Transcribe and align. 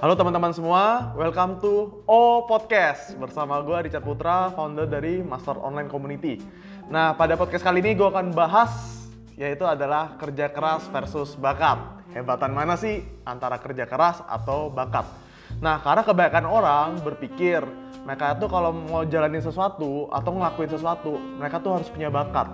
Halo 0.00 0.16
teman-teman 0.16 0.48
semua, 0.56 1.12
welcome 1.12 1.60
to 1.60 2.00
O 2.08 2.48
Podcast 2.48 3.12
bersama 3.20 3.60
gue 3.60 3.84
Richard 3.84 4.00
Putra, 4.00 4.48
founder 4.48 4.88
dari 4.88 5.20
Master 5.20 5.60
Online 5.60 5.92
Community. 5.92 6.40
Nah, 6.88 7.12
pada 7.12 7.36
podcast 7.36 7.60
kali 7.60 7.84
ini 7.84 7.92
gue 7.92 8.08
akan 8.08 8.32
bahas 8.32 8.72
yaitu 9.36 9.60
adalah 9.68 10.16
kerja 10.16 10.48
keras 10.48 10.88
versus 10.88 11.36
bakat. 11.36 11.76
Hebatan 12.16 12.48
mana 12.48 12.80
sih 12.80 13.04
antara 13.28 13.60
kerja 13.60 13.84
keras 13.84 14.24
atau 14.24 14.72
bakat? 14.72 15.04
Nah, 15.60 15.84
karena 15.84 16.00
kebanyakan 16.00 16.46
orang 16.48 16.88
berpikir 17.04 17.60
mereka 18.00 18.40
itu 18.40 18.48
kalau 18.48 18.72
mau 18.72 19.04
jalanin 19.04 19.44
sesuatu 19.44 20.08
atau 20.08 20.32
ngelakuin 20.32 20.80
sesuatu, 20.80 21.12
mereka 21.36 21.60
tuh 21.60 21.76
harus 21.76 21.92
punya 21.92 22.08
bakat. 22.08 22.48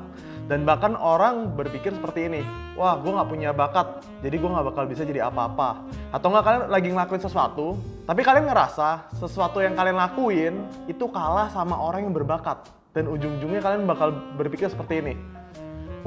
Dan 0.46 0.62
bahkan 0.62 0.94
orang 0.94 1.58
berpikir 1.58 1.90
seperti 1.90 2.30
ini, 2.30 2.46
wah 2.78 2.94
gue 3.02 3.10
nggak 3.10 3.26
punya 3.26 3.50
bakat, 3.50 3.98
jadi 4.22 4.38
gue 4.38 4.46
nggak 4.46 4.66
bakal 4.70 4.86
bisa 4.86 5.02
jadi 5.02 5.26
apa-apa. 5.26 5.82
Atau 6.14 6.30
nggak 6.30 6.44
kalian 6.46 6.62
lagi 6.70 6.88
ngelakuin 6.94 7.18
sesuatu, 7.18 7.74
tapi 8.06 8.22
kalian 8.22 8.46
ngerasa 8.46 9.10
sesuatu 9.18 9.58
yang 9.58 9.74
kalian 9.74 9.98
lakuin 9.98 10.54
itu 10.86 11.10
kalah 11.10 11.50
sama 11.50 11.74
orang 11.74 12.06
yang 12.06 12.14
berbakat. 12.14 12.62
Dan 12.94 13.10
ujung-ujungnya 13.10 13.58
kalian 13.58 13.90
bakal 13.90 14.14
berpikir 14.38 14.70
seperti 14.70 15.02
ini, 15.02 15.14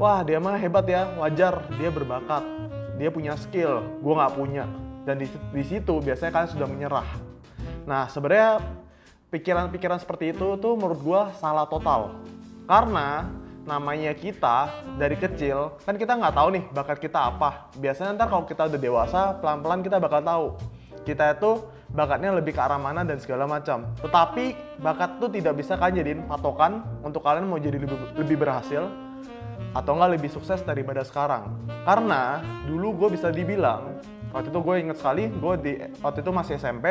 wah 0.00 0.24
dia 0.24 0.40
mah 0.40 0.56
hebat 0.56 0.88
ya, 0.88 1.12
wajar 1.20 1.60
dia 1.76 1.92
berbakat, 1.92 2.40
dia 2.96 3.12
punya 3.12 3.36
skill, 3.36 3.84
gue 4.00 4.12
nggak 4.16 4.34
punya. 4.40 4.64
Dan 5.04 5.20
di, 5.20 5.28
di 5.28 5.64
situ 5.68 6.00
biasanya 6.00 6.32
kalian 6.32 6.50
sudah 6.56 6.66
menyerah. 6.66 7.08
Nah 7.84 8.08
sebenarnya 8.08 8.64
pikiran-pikiran 9.28 10.00
seperti 10.00 10.32
itu 10.32 10.56
tuh 10.56 10.80
menurut 10.80 10.96
gue 10.96 11.20
salah 11.36 11.68
total. 11.68 12.16
Karena 12.64 13.28
namanya 13.68 14.16
kita 14.16 14.84
dari 14.96 15.16
kecil 15.16 15.76
kan 15.84 15.94
kita 15.96 16.16
nggak 16.16 16.34
tahu 16.34 16.48
nih 16.56 16.64
bakat 16.72 16.98
kita 17.00 17.32
apa. 17.32 17.70
Biasanya 17.76 18.16
ntar 18.16 18.32
kalau 18.32 18.44
kita 18.48 18.68
udah 18.68 18.80
dewasa 18.80 19.20
pelan-pelan 19.38 19.80
kita 19.84 19.96
bakal 20.00 20.20
tahu. 20.24 20.46
Kita 21.04 21.32
itu 21.32 21.64
bakatnya 21.90 22.30
lebih 22.36 22.52
ke 22.54 22.60
arah 22.60 22.78
mana 22.78 23.02
dan 23.02 23.16
segala 23.20 23.48
macam. 23.48 23.88
Tetapi 24.00 24.78
bakat 24.80 25.20
tuh 25.20 25.30
tidak 25.32 25.58
bisa 25.58 25.74
kan 25.80 25.92
jadiin 25.92 26.28
patokan 26.28 26.84
untuk 27.00 27.24
kalian 27.24 27.48
mau 27.48 27.56
jadi 27.56 27.80
lebih, 27.80 27.98
lebih 28.16 28.36
berhasil 28.40 28.88
atau 29.70 29.92
nggak 29.96 30.18
lebih 30.18 30.30
sukses 30.32 30.60
daripada 30.62 31.00
sekarang. 31.02 31.50
Karena 31.84 32.44
dulu 32.68 33.06
gue 33.06 33.16
bisa 33.16 33.32
dibilang 33.32 34.00
waktu 34.30 34.48
itu 34.50 34.58
gue 34.62 34.74
inget 34.78 34.96
sekali 34.98 35.24
gue 35.26 35.54
di 35.58 35.72
waktu 36.00 36.18
itu 36.22 36.30
masih 36.30 36.54
SMP 36.58 36.86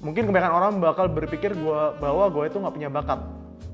mungkin 0.00 0.28
kebanyakan 0.28 0.52
orang 0.56 0.72
bakal 0.80 1.06
berpikir 1.08 1.56
gue 1.56 1.80
bahwa 2.00 2.24
gue 2.28 2.44
itu 2.48 2.56
nggak 2.60 2.74
punya 2.76 2.90
bakat 2.92 3.20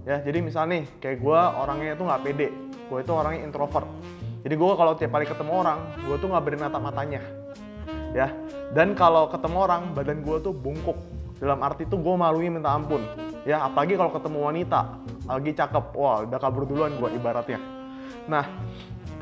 ya 0.06 0.22
jadi 0.22 0.38
misal 0.38 0.70
nih 0.70 0.86
kayak 1.02 1.18
gue 1.18 1.40
orangnya 1.58 1.98
itu 1.98 2.02
nggak 2.06 2.22
pede. 2.22 2.48
Gue 2.86 2.98
itu 3.02 3.12
orangnya 3.12 3.42
introvert. 3.42 3.88
Jadi 4.46 4.54
gue 4.54 4.70
kalau 4.78 4.92
tiap 4.94 5.10
kali 5.10 5.26
ketemu 5.26 5.52
orang 5.52 5.78
gue 6.06 6.16
tuh 6.22 6.28
nggak 6.30 6.42
berani 6.46 6.62
natap 6.62 6.82
matanya. 6.82 7.20
Ya 8.14 8.30
dan 8.70 8.94
kalau 8.94 9.26
ketemu 9.26 9.56
orang 9.66 9.82
badan 9.94 10.22
gue 10.22 10.36
tuh 10.42 10.54
bungkuk. 10.54 10.98
Dalam 11.36 11.60
arti 11.60 11.84
tuh 11.84 12.00
gue 12.00 12.14
maluin 12.16 12.54
minta 12.54 12.72
ampun. 12.72 13.02
Ya 13.44 13.60
apalagi 13.66 13.98
kalau 13.98 14.14
ketemu 14.14 14.38
wanita. 14.46 14.80
Lagi 15.26 15.52
cakep. 15.52 15.84
Wah 15.98 16.24
udah 16.24 16.38
kabur 16.38 16.64
duluan 16.64 16.94
gue 16.96 17.10
ibaratnya. 17.12 17.58
Nah 18.30 18.46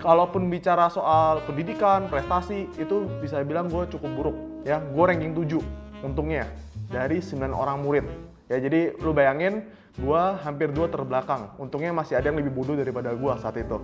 kalaupun 0.04 0.52
bicara 0.52 0.92
soal 0.92 1.40
pendidikan 1.48 2.12
prestasi 2.12 2.68
itu 2.76 3.08
bisa 3.24 3.40
bilang 3.40 3.72
gue 3.72 3.88
cukup 3.88 4.10
buruk. 4.12 4.36
Ya 4.68 4.80
gue 4.80 5.04
ranking 5.04 5.32
7 5.32 6.04
untungnya 6.04 6.44
dari 6.92 7.24
9 7.24 7.40
orang 7.50 7.80
murid. 7.80 8.04
Ya 8.52 8.60
jadi 8.60 8.92
lu 9.00 9.16
bayangin 9.16 9.64
gue 9.94 10.22
hampir 10.42 10.74
dua 10.74 10.90
terbelakang. 10.90 11.54
Untungnya 11.58 11.94
masih 11.94 12.18
ada 12.18 12.30
yang 12.30 12.38
lebih 12.38 12.50
bodoh 12.50 12.74
daripada 12.74 13.14
gue 13.14 13.32
saat 13.38 13.54
itu. 13.58 13.78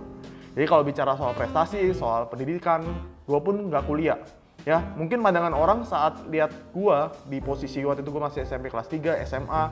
Jadi 0.51 0.65
kalau 0.67 0.83
bicara 0.83 1.15
soal 1.15 1.31
prestasi, 1.31 1.95
soal 1.95 2.27
pendidikan, 2.27 2.83
gue 3.23 3.39
pun 3.39 3.71
nggak 3.71 3.87
kuliah. 3.87 4.19
Ya, 4.61 4.83
mungkin 4.93 5.25
pandangan 5.25 5.57
orang 5.57 5.79
saat 5.87 6.21
lihat 6.29 6.53
gue 6.69 6.97
di 7.31 7.41
posisi 7.41 7.81
waktu 7.81 8.05
itu 8.05 8.13
gue 8.13 8.21
masih 8.21 8.45
SMP 8.45 8.69
kelas 8.69 8.85
3, 8.91 9.25
SMA, 9.25 9.63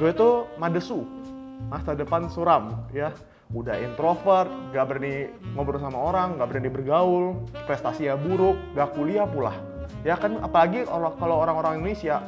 gue 0.00 0.08
itu 0.08 0.48
madesu, 0.56 1.04
masa 1.68 1.92
depan 1.92 2.30
suram, 2.32 2.88
ya. 2.94 3.12
Udah 3.52 3.76
introvert, 3.76 4.48
gak 4.72 4.88
berani 4.88 5.28
ngobrol 5.52 5.76
sama 5.76 6.00
orang, 6.00 6.40
gak 6.40 6.48
berani 6.48 6.72
bergaul, 6.72 7.36
prestasinya 7.68 8.16
buruk, 8.16 8.56
gak 8.72 8.96
kuliah 8.96 9.28
pula. 9.28 9.52
Ya 10.08 10.16
kan, 10.16 10.40
apalagi 10.40 10.88
kalau 10.88 11.36
orang-orang 11.36 11.84
Indonesia, 11.84 12.24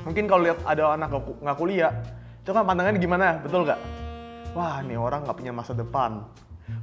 mungkin 0.00 0.24
kalau 0.24 0.48
lihat 0.48 0.56
ada 0.64 0.96
anak 0.96 1.12
nggak 1.12 1.58
kuliah, 1.60 1.92
kan 2.54 2.64
pandangannya 2.66 3.00
gimana, 3.00 3.38
betul 3.42 3.66
gak? 3.66 3.80
Wah, 4.50 4.82
nih 4.82 4.98
orang 4.98 5.22
nggak 5.22 5.38
punya 5.38 5.52
masa 5.54 5.72
depan. 5.78 6.26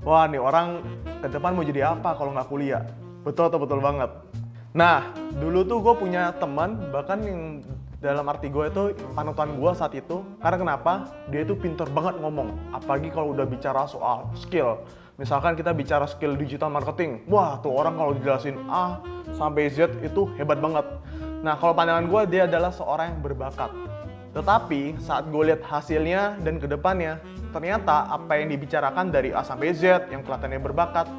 Wah, 0.04 0.24
nih 0.28 0.40
orang 0.40 0.84
ke 1.20 1.28
depan 1.28 1.52
mau 1.52 1.64
jadi 1.68 1.92
apa 1.92 2.16
kalau 2.16 2.32
nggak 2.32 2.48
kuliah? 2.48 2.84
Betul 3.28 3.52
atau 3.52 3.60
betul 3.60 3.84
banget? 3.84 4.08
Nah, 4.72 5.12
dulu 5.36 5.68
tuh 5.68 5.78
gue 5.84 5.94
punya 6.00 6.32
teman, 6.40 6.80
bahkan 6.94 7.20
yang 7.20 7.66
dalam 7.98 8.30
arti 8.30 8.48
gue 8.48 8.70
itu 8.70 8.84
panutan 9.18 9.58
gue 9.58 9.72
saat 9.74 9.94
itu. 9.98 10.24
Karena 10.40 10.58
kenapa? 10.62 10.94
Dia 11.34 11.44
itu 11.44 11.58
pinter 11.58 11.90
banget 11.92 12.22
ngomong. 12.22 12.54
Apalagi 12.72 13.10
kalau 13.10 13.34
udah 13.34 13.44
bicara 13.44 13.84
soal 13.90 14.30
skill. 14.38 14.80
Misalkan 15.18 15.58
kita 15.58 15.74
bicara 15.74 16.06
skill 16.06 16.38
digital 16.38 16.70
marketing. 16.70 17.26
Wah, 17.26 17.58
tuh 17.58 17.74
orang 17.74 17.98
kalau 17.98 18.14
dijelasin 18.14 18.56
A 18.70 19.02
sampai 19.34 19.68
Z 19.74 19.98
itu 20.06 20.30
hebat 20.38 20.62
banget. 20.62 20.86
Nah, 21.42 21.58
kalau 21.58 21.74
pandangan 21.74 22.06
gue, 22.06 22.22
dia 22.38 22.46
adalah 22.46 22.70
seorang 22.70 23.18
yang 23.18 23.22
berbakat 23.26 23.74
tetapi 24.38 25.02
saat 25.02 25.25
gue 25.34 25.50
lihat 25.50 25.66
hasilnya 25.66 26.38
dan 26.46 26.62
ke 26.62 26.70
depannya, 26.70 27.18
ternyata 27.50 28.06
apa 28.06 28.38
yang 28.38 28.53
dibicarakan 28.53 29.09
dari 29.09 29.34
A 29.34 29.42
sampai 29.42 29.74
Z 29.74 30.14
yang 30.14 30.22
kelihatannya 30.22 30.62
berbakat, 30.62 31.09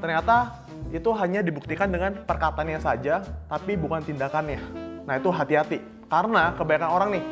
ternyata 0.00 0.64
itu 0.88 1.12
hanya 1.20 1.44
dibuktikan 1.44 1.92
dengan 1.92 2.16
perkataannya 2.24 2.80
saja, 2.80 3.20
tapi 3.44 3.76
bukan 3.76 4.00
tindakannya. 4.00 4.56
Nah 5.04 5.20
itu 5.20 5.28
hati-hati, 5.28 5.84
karena 6.08 6.56
kebanyakan 6.56 6.90
orang 6.90 7.08
nih, 7.20 7.24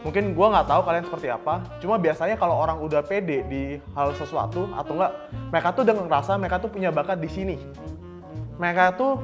mungkin 0.00 0.32
gue 0.32 0.46
nggak 0.56 0.64
tahu 0.64 0.80
kalian 0.88 1.04
seperti 1.04 1.28
apa, 1.28 1.54
cuma 1.84 2.00
biasanya 2.00 2.40
kalau 2.40 2.56
orang 2.56 2.80
udah 2.80 3.04
pede 3.04 3.44
di 3.52 3.76
hal 3.92 4.16
sesuatu 4.16 4.72
atau 4.72 4.92
enggak, 4.96 5.12
mereka 5.52 5.68
tuh 5.76 5.82
udah 5.84 5.94
ngerasa 6.00 6.32
mereka 6.40 6.56
tuh 6.64 6.70
punya 6.72 6.88
bakat 6.88 7.20
di 7.20 7.28
sini. 7.28 7.56
Mereka 8.56 8.96
tuh 8.96 9.20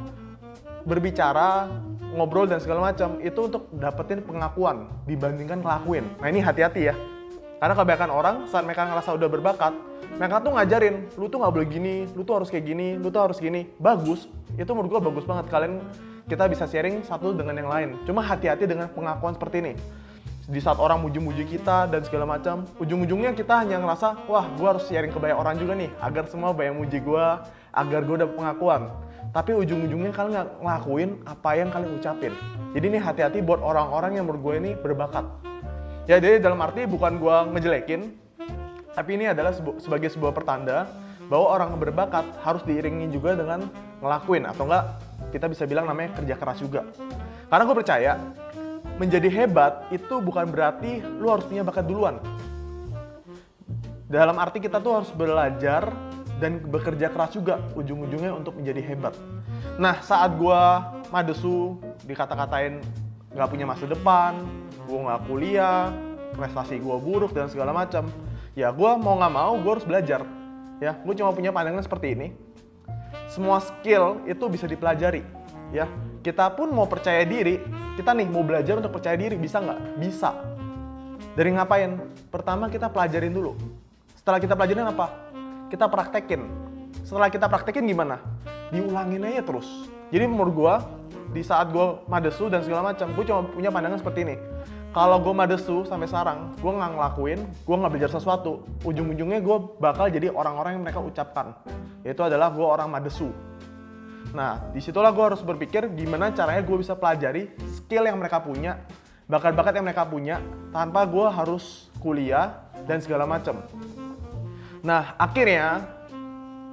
berbicara 0.85 1.73
ngobrol 2.19 2.51
dan 2.51 2.59
segala 2.59 2.91
macam 2.91 3.23
itu 3.23 3.39
untuk 3.39 3.71
dapetin 3.79 4.19
pengakuan 4.27 4.91
dibandingkan 5.07 5.63
ngelakuin. 5.63 6.05
Nah 6.19 6.27
ini 6.27 6.43
hati-hati 6.43 6.91
ya. 6.91 6.95
Karena 7.59 7.75
kebanyakan 7.75 8.11
orang 8.11 8.37
saat 8.51 8.67
mereka 8.67 8.87
ngerasa 8.87 9.15
udah 9.19 9.29
berbakat, 9.31 9.75
mereka 10.19 10.43
tuh 10.43 10.55
ngajarin, 10.55 11.11
lu 11.19 11.27
tuh 11.27 11.39
nggak 11.43 11.53
boleh 11.55 11.69
gini, 11.71 11.97
lu 12.15 12.23
tuh 12.23 12.35
harus 12.43 12.51
kayak 12.51 12.67
gini, 12.67 12.99
lu 12.99 13.11
tuh 13.11 13.23
harus 13.31 13.39
gini. 13.39 13.71
Bagus, 13.79 14.31
itu 14.55 14.71
menurut 14.75 14.99
gua 14.99 15.03
bagus 15.11 15.27
banget. 15.27 15.47
Kalian 15.51 15.83
kita 16.31 16.45
bisa 16.47 16.67
sharing 16.71 17.03
satu 17.03 17.35
dengan 17.35 17.55
yang 17.59 17.71
lain. 17.71 17.89
Cuma 18.07 18.23
hati-hati 18.23 18.67
dengan 18.67 18.91
pengakuan 18.95 19.35
seperti 19.35 19.63
ini. 19.63 19.73
Di 20.49 20.65
saat 20.65 20.81
orang 20.81 21.05
muji-muji 21.05 21.45
kita 21.45 21.85
dan 21.93 22.01
segala 22.09 22.25
macam, 22.25 22.65
ujung-ujungnya 22.81 23.37
kita 23.37 23.61
hanya 23.61 23.85
ngerasa, 23.85 24.25
wah 24.25 24.49
gua 24.57 24.73
harus 24.73 24.89
sharing 24.89 25.13
ke 25.13 25.21
banyak 25.21 25.37
orang 25.37 25.61
juga 25.61 25.77
nih, 25.77 25.93
agar 26.01 26.25
semua 26.25 26.57
banyak 26.57 26.73
muji 26.73 26.99
gua, 27.05 27.45
agar 27.69 28.01
gua 28.09 28.25
dapet 28.25 28.35
pengakuan 28.35 28.89
tapi 29.33 29.53
ujung-ujungnya 29.53 30.13
kalian 30.13 30.33
nggak 30.33 30.49
ngelakuin 30.65 31.11
apa 31.29 31.51
yang 31.57 31.69
kalian 31.69 31.93
ucapin. 32.01 32.33
Jadi 32.73 32.85
ini 32.89 32.99
hati-hati 33.01 33.39
buat 33.45 33.61
orang-orang 33.61 34.17
yang 34.17 34.25
menurut 34.25 34.41
gue 34.41 34.55
ini 34.61 34.71
berbakat. 34.79 35.25
Ya 36.09 36.17
jadi 36.17 36.41
dalam 36.41 36.57
arti 36.65 36.89
bukan 36.89 37.21
gue 37.21 37.37
ngejelekin, 37.53 38.17
tapi 38.97 39.11
ini 39.21 39.29
adalah 39.29 39.53
sebagai 39.77 40.09
sebuah 40.09 40.33
pertanda 40.33 40.89
bahwa 41.29 41.47
orang 41.53 41.69
yang 41.77 41.81
berbakat 41.81 42.25
harus 42.41 42.65
diiringi 42.65 43.13
juga 43.13 43.37
dengan 43.37 43.69
ngelakuin 44.01 44.49
atau 44.49 44.65
enggak 44.65 44.85
kita 45.29 45.47
bisa 45.53 45.69
bilang 45.69 45.85
namanya 45.85 46.17
kerja 46.17 46.35
keras 46.41 46.59
juga. 46.65 46.89
Karena 47.53 47.63
gue 47.69 47.77
percaya 47.77 48.13
menjadi 48.99 49.31
hebat 49.31 49.87
itu 49.95 50.19
bukan 50.19 50.51
berarti 50.51 51.01
lu 51.01 51.31
harus 51.31 51.47
punya 51.47 51.63
bakat 51.63 51.87
duluan. 51.87 52.19
Dalam 54.11 54.37
arti 54.37 54.59
kita 54.59 54.83
tuh 54.83 55.03
harus 55.03 55.11
belajar 55.15 55.95
dan 56.43 56.59
bekerja 56.63 57.11
keras 57.11 57.35
juga 57.35 57.63
ujung-ujungnya 57.79 58.35
untuk 58.35 58.59
menjadi 58.59 58.83
hebat. 58.83 59.15
Nah 59.79 60.03
saat 60.03 60.35
gue 60.35 60.63
madesu 61.15 61.79
dikata-katain 62.05 62.83
nggak 63.33 63.49
punya 63.49 63.65
masa 63.69 63.87
depan, 63.87 64.35
gue 64.89 64.99
nggak 64.99 65.21
kuliah, 65.31 65.95
prestasi 66.35 66.83
gue 66.83 66.97
buruk 66.99 67.31
dan 67.37 67.47
segala 67.47 67.71
macam, 67.71 68.11
ya 68.59 68.75
gue 68.75 68.91
mau 68.99 69.15
nggak 69.21 69.35
mau 69.35 69.53
gue 69.61 69.73
harus 69.79 69.87
belajar. 69.87 70.23
Ya, 70.79 70.95
gue 70.95 71.15
cuma 71.19 71.35
punya 71.35 71.51
pandangan 71.51 71.83
seperti 71.83 72.15
ini. 72.15 72.29
Semua 73.27 73.59
skill 73.59 74.23
itu 74.31 74.47
bisa 74.47 74.71
dipelajari. 74.71 75.27
Ya, 75.75 75.91
kita 76.29 76.53
pun 76.53 76.69
mau 76.69 76.85
percaya 76.85 77.25
diri, 77.25 77.57
kita 77.97 78.13
nih 78.13 78.29
mau 78.29 78.45
belajar 78.45 78.77
untuk 78.77 78.93
percaya 78.93 79.17
diri 79.17 79.41
bisa 79.41 79.65
nggak? 79.65 79.97
Bisa. 79.97 80.37
Dari 81.33 81.57
ngapain? 81.57 81.97
Pertama 82.29 82.69
kita 82.69 82.93
pelajarin 82.93 83.33
dulu. 83.33 83.57
Setelah 84.13 84.37
kita 84.37 84.53
pelajarin 84.53 84.93
apa? 84.93 85.29
kita 85.69 85.85
praktekin. 85.87 86.49
Setelah 87.05 87.29
kita 87.29 87.47
praktekin 87.47 87.85
gimana? 87.85 88.21
Diulangin 88.73 89.25
aja 89.25 89.45
terus. 89.45 89.89
Jadi 90.09 90.25
menurut 90.25 90.53
gue, 90.57 90.75
di 91.37 91.43
saat 91.45 91.69
gue 91.69 92.01
madesu 92.09 92.49
dan 92.49 92.65
segala 92.65 92.93
macam, 92.93 93.13
gue 93.13 93.25
cuma 93.29 93.45
punya 93.45 93.69
pandangan 93.69 94.01
seperti 94.01 94.25
ini. 94.25 94.37
Kalau 94.97 95.21
gue 95.21 95.35
madesu 95.37 95.85
sampai 95.85 96.09
sekarang, 96.09 96.57
gue 96.57 96.73
nggak 96.73 96.91
ngelakuin, 96.97 97.41
gue 97.45 97.77
nggak 97.77 97.93
belajar 97.93 98.11
sesuatu, 98.17 98.65
ujung-ujungnya 98.89 99.45
gue 99.45 99.57
bakal 99.77 100.09
jadi 100.09 100.33
orang-orang 100.33 100.81
yang 100.81 100.83
mereka 100.89 101.05
ucapkan. 101.05 101.53
Yaitu 102.03 102.25
adalah 102.25 102.49
gue 102.49 102.65
orang 102.65 102.89
madesu. 102.89 103.29
Nah, 104.37 104.61
di 104.73 104.81
situlah 104.85 105.09
gue 105.13 105.25
harus 105.25 105.41
berpikir 105.41 105.89
gimana 105.97 106.33
caranya 106.33 106.61
gue 106.61 106.77
bisa 106.77 106.93
pelajari 106.93 107.49
skill 107.73 108.05
yang 108.05 108.21
mereka 108.21 108.45
punya, 108.45 108.85
bakat-bakat 109.25 109.73
yang 109.81 109.87
mereka 109.89 110.05
punya, 110.05 110.37
tanpa 110.73 111.09
gue 111.09 111.27
harus 111.33 111.89
kuliah 112.01 112.69
dan 112.85 113.01
segala 113.01 113.25
macam. 113.25 113.65
Nah, 114.85 115.17
akhirnya 115.17 115.85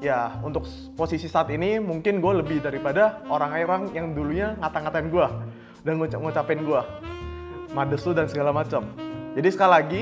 ya 0.04 0.36
untuk 0.44 0.68
posisi 1.00 1.32
saat 1.32 1.48
ini 1.50 1.80
mungkin 1.80 2.20
gue 2.20 2.34
lebih 2.44 2.60
daripada 2.60 3.24
orang-orang 3.32 3.96
yang 3.96 4.12
dulunya 4.12 4.54
ngata-ngatain 4.60 5.08
gue 5.08 5.28
dan 5.88 5.96
ngucapin 5.98 6.60
gue 6.62 6.82
madesu 7.72 8.12
dan 8.12 8.28
segala 8.28 8.52
macam. 8.52 8.84
Jadi 9.36 9.50
sekali 9.52 9.72
lagi 9.72 10.02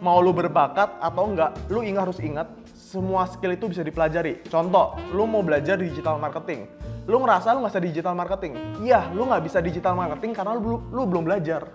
mau 0.00 0.18
lu 0.24 0.32
berbakat 0.32 0.96
atau 0.98 1.24
enggak, 1.28 1.52
lu 1.68 1.84
ingat 1.84 2.08
harus 2.08 2.18
ingat 2.24 2.48
semua 2.72 3.28
skill 3.28 3.54
itu 3.54 3.70
bisa 3.70 3.84
dipelajari. 3.84 4.42
Contoh, 4.48 4.98
lu 5.14 5.28
mau 5.28 5.44
belajar 5.44 5.78
digital 5.78 6.18
marketing. 6.18 6.66
Lu 7.06 7.22
ngerasa 7.22 7.54
lu 7.54 7.62
nggak 7.62 7.72
bisa 7.76 7.84
digital 7.84 8.14
marketing. 8.16 8.52
Iya, 8.82 9.12
lu 9.14 9.28
nggak 9.28 9.42
bisa 9.46 9.58
digital 9.62 9.94
marketing 9.94 10.32
karena 10.34 10.58
lu, 10.58 10.82
lu 10.90 11.02
belum 11.06 11.22
belajar. 11.28 11.70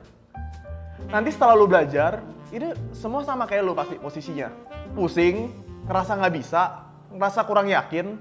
Nanti 1.08 1.30
setelah 1.32 1.56
lu 1.56 1.70
belajar, 1.70 2.20
ini 2.50 2.74
semua 2.92 3.22
sama 3.24 3.46
kayak 3.46 3.64
lu 3.64 3.78
pasti 3.78 3.96
posisinya. 3.96 4.50
Pusing, 4.98 5.54
ngerasa 5.86 6.18
nggak 6.18 6.34
bisa, 6.36 6.64
ngerasa 7.14 7.40
kurang 7.46 7.70
yakin. 7.70 8.20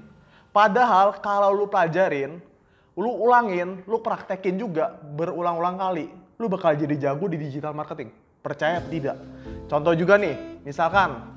Padahal 0.55 1.19
kalau 1.19 1.51
lu 1.51 1.67
pelajarin, 1.67 2.39
lu 2.95 3.11
ulangin, 3.11 3.83
lu 3.89 3.99
praktekin 3.99 4.55
juga 4.55 4.95
berulang-ulang 4.95 5.75
kali, 5.75 6.07
lu 6.39 6.47
bakal 6.47 6.77
jadi 6.79 6.95
jago 6.95 7.27
di 7.27 7.35
digital 7.35 7.75
marketing. 7.75 8.07
Percaya 8.39 8.79
tidak? 8.87 9.19
Contoh 9.65 9.97
juga 9.97 10.21
nih, 10.21 10.61
misalkan 10.61 11.33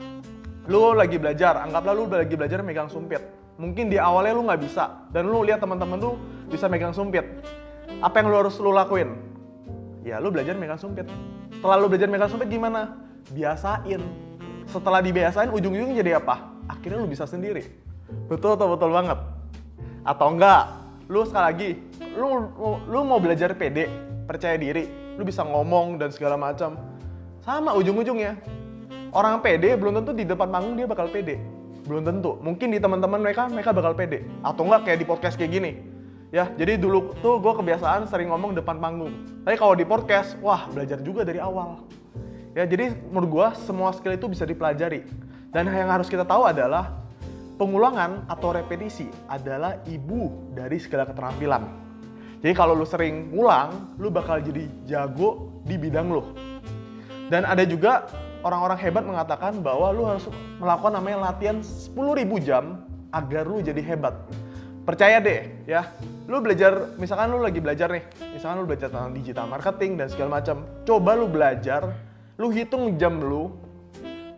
lu 0.68 0.92
lagi 0.92 1.16
belajar, 1.16 1.64
anggaplah 1.64 1.96
lu 1.96 2.04
lagi 2.08 2.36
belajar 2.36 2.60
megang 2.60 2.92
sumpit. 2.92 3.24
Mungkin 3.56 3.88
di 3.88 3.96
awalnya 3.96 4.36
lu 4.36 4.44
nggak 4.44 4.60
bisa, 4.60 5.08
dan 5.10 5.26
lu 5.26 5.40
lihat 5.42 5.64
teman-teman 5.64 5.96
lu 5.96 6.12
bisa 6.52 6.68
megang 6.68 6.92
sumpit. 6.92 7.24
Apa 8.04 8.20
yang 8.20 8.28
lu 8.30 8.36
harus 8.36 8.54
lu 8.60 8.70
lakuin? 8.70 9.16
Ya 10.04 10.20
lu 10.20 10.28
belajar 10.28 10.54
megang 10.60 10.78
sumpit. 10.78 11.08
Setelah 11.56 11.76
lu 11.80 11.88
belajar 11.88 12.06
megang 12.06 12.30
sumpit 12.30 12.52
gimana? 12.52 13.00
Biasain. 13.32 14.00
Setelah 14.68 15.00
dibiasain, 15.00 15.48
ujung-ujungnya 15.48 16.04
jadi 16.04 16.20
apa? 16.20 16.52
Akhirnya 16.68 17.00
lu 17.00 17.08
bisa 17.08 17.24
sendiri. 17.24 17.64
Betul 18.28 18.60
atau 18.60 18.76
betul 18.76 18.92
banget? 18.92 19.16
Atau 20.04 20.36
enggak? 20.36 20.68
Lu 21.08 21.24
sekali 21.24 21.44
lagi, 21.48 21.70
lu, 22.20 22.52
lu, 22.84 23.00
mau 23.00 23.16
belajar 23.16 23.56
pede, 23.56 23.88
percaya 24.28 24.60
diri, 24.60 25.16
lu 25.16 25.24
bisa 25.24 25.40
ngomong 25.40 25.96
dan 25.96 26.12
segala 26.12 26.36
macam 26.36 26.76
sama 27.48 27.72
ujung-ujungnya. 27.80 28.36
Orang 29.08 29.40
pede 29.40 29.72
belum 29.72 30.04
tentu 30.04 30.12
di 30.12 30.28
depan 30.28 30.52
panggung 30.52 30.76
dia 30.76 30.84
bakal 30.84 31.08
pede. 31.08 31.40
Belum 31.88 32.04
tentu. 32.04 32.36
Mungkin 32.44 32.68
di 32.68 32.76
teman-teman 32.76 33.24
mereka 33.24 33.48
mereka 33.48 33.72
bakal 33.72 33.96
pede. 33.96 34.20
Atau 34.44 34.68
enggak 34.68 34.84
kayak 34.84 34.98
di 35.00 35.06
podcast 35.08 35.40
kayak 35.40 35.56
gini. 35.56 35.72
Ya, 36.28 36.52
jadi 36.60 36.76
dulu 36.76 37.16
tuh 37.24 37.40
gue 37.40 37.48
kebiasaan 37.56 38.04
sering 38.04 38.28
ngomong 38.28 38.52
depan 38.52 38.76
panggung. 38.76 39.16
Tapi 39.48 39.56
kalau 39.56 39.72
di 39.72 39.88
podcast, 39.88 40.36
wah 40.44 40.68
belajar 40.68 41.00
juga 41.00 41.24
dari 41.24 41.40
awal. 41.40 41.88
Ya, 42.52 42.68
jadi 42.68 42.92
menurut 43.08 43.28
gue 43.32 43.48
semua 43.64 43.96
skill 43.96 44.12
itu 44.12 44.28
bisa 44.28 44.44
dipelajari. 44.44 45.08
Dan 45.48 45.72
yang 45.72 45.88
harus 45.88 46.12
kita 46.12 46.28
tahu 46.28 46.44
adalah 46.44 47.00
pengulangan 47.56 48.28
atau 48.28 48.52
repetisi 48.52 49.08
adalah 49.24 49.80
ibu 49.88 50.52
dari 50.52 50.76
segala 50.76 51.08
keterampilan. 51.08 51.64
Jadi 52.44 52.52
kalau 52.52 52.76
lu 52.76 52.84
sering 52.84 53.32
ngulang, 53.32 53.96
lu 53.96 54.12
bakal 54.12 54.44
jadi 54.44 54.68
jago 54.84 55.64
di 55.64 55.80
bidang 55.80 56.12
lu. 56.12 56.22
Dan 57.28 57.44
ada 57.44 57.64
juga 57.68 58.08
orang-orang 58.40 58.78
hebat 58.80 59.04
mengatakan 59.04 59.60
bahwa 59.60 59.92
lu 59.92 60.08
harus 60.08 60.24
melakukan 60.56 60.96
namanya 60.96 61.32
latihan 61.32 61.60
10.000 61.60 61.94
jam 62.40 62.84
agar 63.12 63.44
lu 63.44 63.60
jadi 63.60 63.80
hebat. 63.84 64.16
Percaya 64.88 65.20
deh 65.20 65.68
ya, 65.68 65.92
lu 66.24 66.40
belajar, 66.40 66.96
misalkan 66.96 67.28
lu 67.28 67.44
lagi 67.44 67.60
belajar 67.60 67.92
nih, 67.92 68.08
misalkan 68.32 68.64
lu 68.64 68.66
belajar 68.66 68.88
tentang 68.88 69.12
digital 69.12 69.44
marketing 69.44 70.00
dan 70.00 70.08
segala 70.08 70.40
macam. 70.40 70.64
Coba 70.88 71.12
lu 71.12 71.28
belajar, 71.28 71.92
lu 72.40 72.48
hitung 72.48 72.96
jam 72.96 73.20
lu, 73.20 73.52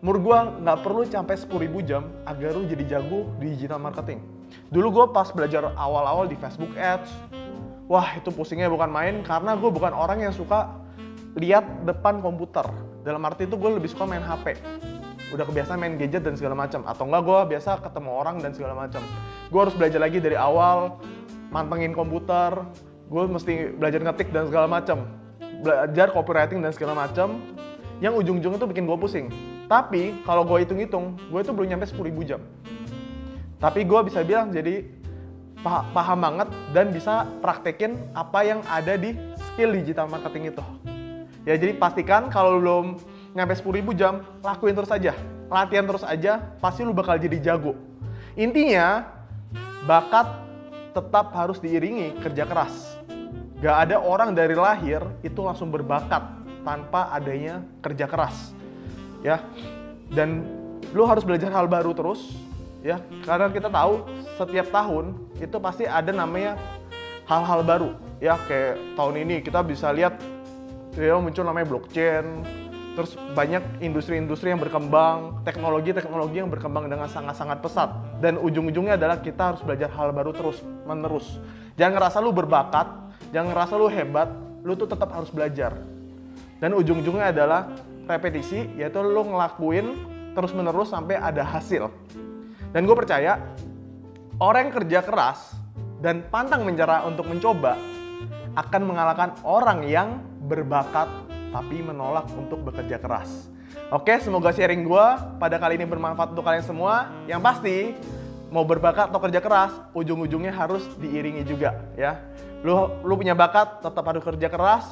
menurut 0.03 0.19
gua 0.19 0.51
nggak 0.59 0.77
perlu 0.83 1.07
sampai 1.07 1.39
10.000 1.39 1.87
jam 1.87 2.03
agar 2.27 2.51
lu 2.51 2.67
jadi 2.67 2.99
jago 2.99 3.31
di 3.39 3.55
digital 3.55 3.79
marketing. 3.79 4.19
Dulu 4.67 4.87
gua 4.91 5.05
pas 5.15 5.31
belajar 5.31 5.71
awal-awal 5.71 6.27
di 6.27 6.35
Facebook 6.35 6.75
Ads, 6.75 7.07
wah 7.87 8.07
itu 8.19 8.27
pusingnya 8.31 8.67
bukan 8.71 8.87
main 8.87 9.19
karena 9.19 9.51
gue 9.59 9.67
bukan 9.67 9.91
orang 9.91 10.23
yang 10.23 10.31
suka 10.31 10.79
lihat 11.37 11.87
depan 11.87 12.19
komputer. 12.19 12.67
Dalam 13.01 13.23
arti 13.25 13.47
itu 13.47 13.55
gue 13.55 13.71
lebih 13.71 13.89
suka 13.89 14.03
main 14.05 14.21
HP. 14.21 14.59
Udah 15.31 15.47
kebiasaan 15.47 15.79
main 15.79 15.95
gadget 15.95 16.27
dan 16.27 16.35
segala 16.35 16.55
macam. 16.59 16.83
Atau 16.83 17.07
enggak 17.07 17.23
gue 17.23 17.39
biasa 17.55 17.79
ketemu 17.79 18.09
orang 18.11 18.35
dan 18.43 18.51
segala 18.51 18.73
macam. 18.75 19.01
Gue 19.47 19.59
harus 19.63 19.75
belajar 19.75 19.99
lagi 20.03 20.19
dari 20.19 20.35
awal, 20.35 20.99
mantengin 21.49 21.95
komputer. 21.95 22.51
Gue 23.07 23.27
mesti 23.27 23.71
belajar 23.75 23.99
ngetik 24.03 24.29
dan 24.35 24.47
segala 24.51 24.67
macam. 24.67 25.07
Belajar 25.63 26.11
copywriting 26.11 26.59
dan 26.59 26.71
segala 26.75 26.93
macam. 27.07 27.39
Yang 28.03 28.13
ujung-ujungnya 28.25 28.59
tuh 28.59 28.69
bikin 28.69 28.83
gue 28.89 28.97
pusing. 28.99 29.27
Tapi 29.71 30.19
kalau 30.27 30.43
gue 30.43 30.67
hitung-hitung, 30.67 31.15
gue 31.31 31.39
itu 31.39 31.51
belum 31.55 31.67
nyampe 31.77 31.87
10.000 31.87 32.11
jam. 32.27 32.41
Tapi 33.61 33.85
gue 33.85 33.99
bisa 34.09 34.25
bilang 34.25 34.49
jadi 34.49 34.83
paham 35.61 36.19
banget 36.25 36.49
dan 36.73 36.89
bisa 36.89 37.29
praktekin 37.39 37.93
apa 38.17 38.41
yang 38.41 38.59
ada 38.65 38.97
di 38.97 39.13
skill 39.37 39.77
digital 39.77 40.09
marketing 40.09 40.49
itu. 40.49 40.90
Ya 41.41 41.57
jadi 41.57 41.73
pastikan 41.73 42.29
kalau 42.29 42.61
belum 42.61 42.85
nyampe 43.33 43.57
10.000 43.57 43.97
jam, 43.97 44.21
lakuin 44.45 44.77
terus 44.77 44.93
aja. 44.93 45.17
Latihan 45.51 45.83
terus 45.83 46.05
aja, 46.05 46.39
pasti 46.61 46.85
lu 46.85 46.93
bakal 46.93 47.17
jadi 47.17 47.37
jago. 47.41 47.75
Intinya, 48.37 49.09
bakat 49.83 50.27
tetap 50.95 51.33
harus 51.35 51.59
diiringi 51.59 52.19
kerja 52.23 52.47
keras. 52.47 52.99
Gak 53.59 53.89
ada 53.89 53.99
orang 53.99 54.33
dari 54.33 54.55
lahir 54.55 55.03
itu 55.21 55.41
langsung 55.43 55.69
berbakat 55.69 56.23
tanpa 56.61 57.09
adanya 57.11 57.65
kerja 57.81 58.05
keras. 58.05 58.53
Ya. 59.25 59.41
Dan 60.11 60.45
lu 60.91 61.07
harus 61.07 61.23
belajar 61.23 61.49
hal 61.51 61.65
baru 61.67 61.95
terus, 61.95 62.35
ya. 62.85 62.99
Karena 63.23 63.49
kita 63.49 63.71
tahu 63.71 64.07
setiap 64.35 64.67
tahun 64.69 65.15
itu 65.39 65.57
pasti 65.57 65.83
ada 65.87 66.11
namanya 66.11 66.59
hal-hal 67.25 67.63
baru. 67.63 67.91
Ya, 68.21 68.37
kayak 68.45 68.77
tahun 68.93 69.15
ini 69.25 69.35
kita 69.41 69.65
bisa 69.65 69.89
lihat 69.89 70.19
ya 70.95 71.15
muncul 71.19 71.43
namanya 71.45 71.67
blockchain. 71.67 72.25
Terus 72.91 73.15
banyak 73.15 73.79
industri-industri 73.79 74.51
yang 74.51 74.59
berkembang 74.59 75.47
teknologi-teknologi 75.47 76.43
yang 76.43 76.51
berkembang 76.51 76.91
dengan 76.91 77.07
sangat-sangat 77.07 77.63
pesat. 77.63 77.87
Dan 78.19 78.35
ujung-ujungnya 78.35 78.99
adalah 78.99 79.23
kita 79.23 79.55
harus 79.55 79.63
belajar 79.63 79.87
hal 79.95 80.11
baru 80.11 80.35
terus 80.35 80.59
menerus 80.83 81.39
jangan 81.79 81.97
ngerasa 81.97 82.17
lu 82.21 82.29
berbakat 82.35 82.87
jangan 83.31 83.55
ngerasa 83.55 83.73
lu 83.79 83.87
hebat 83.89 84.29
lu 84.61 84.77
tuh 84.77 84.85
tetap 84.85 85.09
harus 85.09 85.33
belajar. 85.33 85.73
Dan 86.61 86.77
ujung-ujungnya 86.77 87.33
adalah 87.33 87.73
repetisi 88.05 88.69
yaitu 88.77 89.01
lu 89.01 89.25
ngelakuin 89.25 89.97
terus 90.37 90.53
menerus 90.53 90.93
sampai 90.93 91.17
ada 91.17 91.41
hasil. 91.41 91.89
Dan 92.69 92.85
gue 92.85 92.93
percaya 92.93 93.41
orang 94.37 94.69
yang 94.69 94.73
kerja 94.83 94.99
keras 95.01 95.57
dan 96.05 96.21
pantang 96.29 96.61
menyerah 96.61 97.09
untuk 97.09 97.25
mencoba 97.25 97.73
akan 98.53 98.81
mengalahkan 98.85 99.29
orang 99.41 99.81
yang 99.89 100.21
berbakat 100.51 101.07
tapi 101.55 101.79
menolak 101.79 102.27
untuk 102.35 102.59
bekerja 102.67 102.99
keras. 102.99 103.47
Oke, 103.91 104.19
semoga 104.19 104.51
sharing 104.51 104.83
gue 104.83 105.05
pada 105.39 105.55
kali 105.59 105.79
ini 105.79 105.87
bermanfaat 105.87 106.35
untuk 106.35 106.43
kalian 106.43 106.63
semua. 106.63 107.11
Yang 107.27 107.41
pasti, 107.43 107.77
mau 108.51 108.67
berbakat 108.67 109.11
atau 109.11 109.19
kerja 109.19 109.39
keras, 109.39 109.71
ujung-ujungnya 109.95 110.51
harus 110.51 110.83
diiringi 110.99 111.47
juga 111.47 111.79
ya. 111.95 112.19
Lu, 112.63 112.91
lu 113.03 113.15
punya 113.15 113.35
bakat, 113.35 113.79
tetap 113.79 114.03
harus 114.03 114.23
kerja 114.23 114.47
keras. 114.51 114.85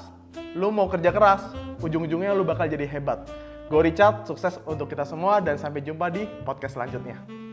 Lu 0.56 0.72
mau 0.72 0.88
kerja 0.88 1.12
keras, 1.12 1.44
ujung-ujungnya 1.84 2.32
lu 2.36 2.48
bakal 2.48 2.68
jadi 2.68 2.88
hebat. 2.88 3.28
Gue 3.70 3.86
Richard, 3.86 4.26
sukses 4.26 4.58
untuk 4.66 4.90
kita 4.90 5.06
semua 5.06 5.38
dan 5.44 5.60
sampai 5.62 5.86
jumpa 5.86 6.10
di 6.10 6.26
podcast 6.42 6.74
selanjutnya. 6.74 7.49